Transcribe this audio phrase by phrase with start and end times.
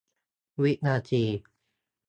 [0.61, 1.23] วินาที